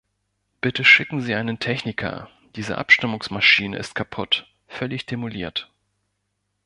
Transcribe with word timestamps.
Bitte 0.61 0.83
schicken 0.83 1.21
Sie 1.21 1.35
einen 1.35 1.59
Techniker, 1.59 2.27
diese 2.55 2.79
Abstimmungsmaschine 2.79 3.77
ist 3.77 3.93
kaputt, 3.93 4.47
völlig 4.67 5.05
demoliert! 5.05 5.71